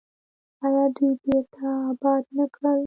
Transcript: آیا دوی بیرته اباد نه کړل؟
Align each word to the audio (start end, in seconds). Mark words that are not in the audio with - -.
آیا 0.65 0.83
دوی 0.95 1.11
بیرته 1.21 1.65
اباد 1.91 2.23
نه 2.37 2.45
کړل؟ 2.53 2.79